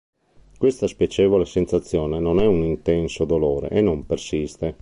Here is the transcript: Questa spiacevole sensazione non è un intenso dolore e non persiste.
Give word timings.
Questa 0.57 0.87
spiacevole 0.87 1.45
sensazione 1.45 2.17
non 2.17 2.39
è 2.39 2.45
un 2.47 2.63
intenso 2.63 3.23
dolore 3.23 3.69
e 3.69 3.81
non 3.81 4.03
persiste. 4.07 4.75